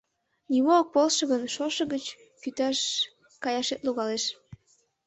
Нимо 0.51 0.71
ок 0.81 0.87
полшо 0.93 1.23
гын, 1.31 1.43
шошо 1.55 1.83
гыч 1.93 2.05
кӱташ 2.41 2.77
каяшет 3.43 3.81
логалеш! 3.87 4.23